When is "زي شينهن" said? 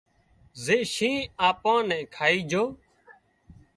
0.63-1.29